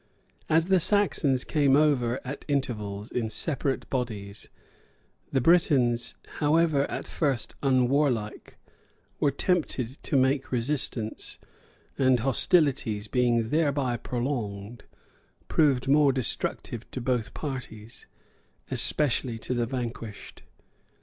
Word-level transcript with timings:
As 0.49 0.65
the 0.65 0.79
Saxons 0.79 1.43
came 1.43 1.75
over 1.75 2.19
at 2.25 2.43
intervals 2.47 3.11
in 3.11 3.29
separate 3.29 3.87
bodies, 3.91 4.49
the 5.31 5.39
Britons, 5.41 6.15
however 6.39 6.89
at 6.89 7.05
first 7.07 7.53
unwarlike, 7.61 8.57
were 9.19 9.29
tempted 9.29 10.01
to 10.01 10.17
make 10.17 10.51
resistance; 10.51 11.37
and 11.99 12.21
hostilities, 12.21 13.07
being 13.07 13.49
thereby 13.49 13.95
prolonged, 13.95 14.85
proved 15.47 15.87
more 15.87 16.11
destructive 16.11 16.89
to 16.89 16.99
both 16.99 17.35
parties, 17.35 18.07
especially 18.71 19.37
to 19.37 19.53
the 19.53 19.67
vanquished. 19.67 20.41